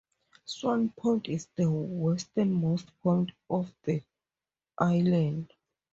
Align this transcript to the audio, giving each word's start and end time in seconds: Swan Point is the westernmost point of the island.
Swan 0.45 0.89
Point 0.89 1.29
is 1.29 1.45
the 1.55 1.69
westernmost 1.69 2.87
point 3.03 3.33
of 3.51 3.71
the 3.83 4.01
island. 4.79 5.53